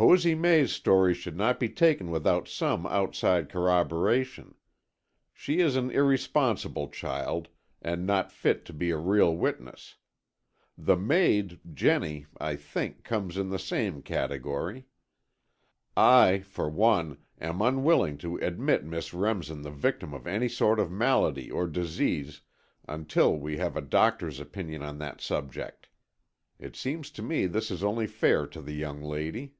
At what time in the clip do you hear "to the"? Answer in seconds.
28.46-28.74